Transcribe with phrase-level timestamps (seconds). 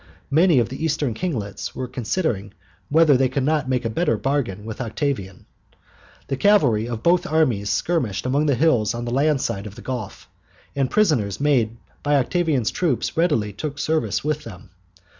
[0.31, 2.55] Many of the Eastern kinglets were considering
[2.89, 5.45] whether they could not make a better bargain with Octavian.
[6.25, 9.83] The cavalry of both armies skirmished among the hills on the land side of the
[9.83, 10.27] Gulf,
[10.75, 14.71] and prisoners made by Octavian's troops readily took service with them.